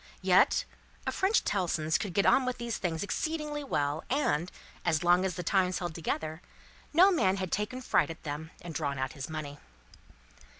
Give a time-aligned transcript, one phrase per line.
[0.23, 0.65] Yet,
[1.05, 4.51] a French Tellson's could get on with these things exceedingly well, and,
[4.83, 6.41] as long as the times held together,
[6.91, 9.59] no man had taken fright at them, and drawn out his money.